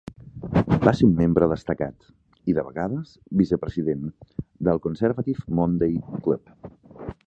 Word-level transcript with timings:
Va 0.85 0.93
ser 0.99 1.03
un 1.07 1.11
membre 1.19 1.49
destacat, 1.51 2.07
i 2.53 2.57
de 2.59 2.65
vegades 2.71 3.13
vice-President, 3.43 4.11
del 4.69 4.85
Conservative 4.89 5.51
Monday 5.61 6.07
Club. 6.29 6.73